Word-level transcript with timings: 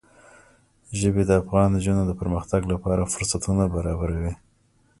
ژبې 0.99 1.23
د 1.27 1.31
افغان 1.41 1.67
نجونو 1.75 2.03
د 2.07 2.11
پرمختګ 2.21 2.61
لپاره 2.73 3.09
فرصتونه 3.13 3.63
برابروي. 3.75 4.33